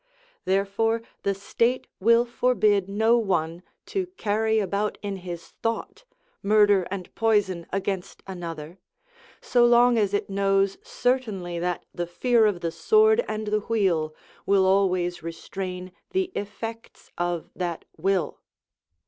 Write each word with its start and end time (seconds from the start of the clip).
Therefore 0.45 1.03
the 1.21 1.35
state 1.35 1.85
will 1.99 2.25
forbid 2.25 2.89
no 2.89 3.19
one 3.19 3.61
to 3.85 4.07
carry 4.17 4.57
about 4.57 4.97
in 5.03 5.17
his 5.17 5.49
thought 5.61 6.05
murder 6.41 6.87
and 6.89 7.13
poison 7.13 7.67
against 7.71 8.23
another, 8.25 8.79
so 9.41 9.63
long 9.63 9.99
as 9.99 10.15
it 10.15 10.27
knows 10.27 10.79
certainly 10.81 11.59
that 11.59 11.85
the 11.93 12.07
fear 12.07 12.47
of 12.47 12.61
the 12.61 12.71
sword 12.71 13.23
and 13.27 13.45
the 13.49 13.59
wheel 13.59 14.15
will 14.47 14.65
always 14.65 15.21
restrain 15.21 15.91
the 16.13 16.31
effects 16.33 17.11
of 17.19 17.51
that 17.55 17.85
will. 17.95 18.39